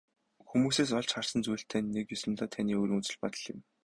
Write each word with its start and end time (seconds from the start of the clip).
Хүмүүсээс 0.49 0.91
олж 0.99 1.09
харсан 1.15 1.41
зүйл 1.45 1.63
тань 1.71 1.89
нэг 1.95 2.05
ёсондоо 2.15 2.47
таны 2.53 2.71
өөрийн 2.77 2.99
үзэл 3.01 3.19
бодол 3.21 3.43
юм. 3.53 3.59